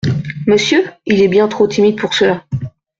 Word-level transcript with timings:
Monsieur?… 0.47 0.83
il 1.05 1.21
est 1.21 1.27
bien 1.27 1.47
trop 1.47 1.67
timide 1.67 1.95
pour 1.95 2.15
cela! 2.15 2.43